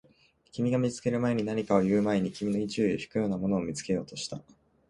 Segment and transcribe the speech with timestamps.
[0.51, 4.41] 君が見つける前に、何かを言う前に、君の注意を引くようなものを見つけようとした